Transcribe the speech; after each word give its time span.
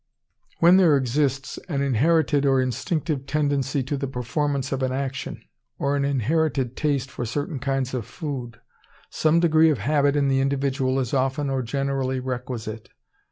When 0.57 0.77
there 0.77 0.97
exists 0.97 1.59
an 1.69 1.83
inherited 1.83 2.43
or 2.43 2.59
instinctive 2.59 3.27
tendency 3.27 3.83
to 3.83 3.95
the 3.97 4.07
performance 4.07 4.71
of 4.71 4.81
an 4.81 4.91
action, 4.91 5.43
or 5.77 5.95
an 5.95 6.03
inherited 6.05 6.75
taste 6.75 7.11
for 7.11 7.23
certain 7.23 7.59
kinds 7.59 7.93
of 7.93 8.07
food, 8.07 8.59
some 9.11 9.39
degree 9.39 9.69
of 9.69 9.77
habit 9.77 10.15
in 10.15 10.27
the 10.27 10.39
individual 10.41 10.99
is 10.99 11.13
often 11.13 11.51
or 11.51 11.61
generally 11.61 12.19
requisite. 12.19 12.89